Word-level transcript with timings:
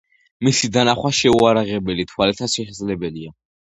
მისი 0.47 0.69
დანახვა 0.77 1.11
შეუიარაღებელი 1.19 2.07
თვალითაც 2.13 2.57
შესაძლებელია. 2.61 3.35